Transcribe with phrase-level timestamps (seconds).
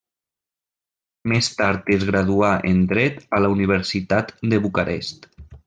[1.33, 5.33] Més tard es graduà en dret a la Universitat de Bucarest.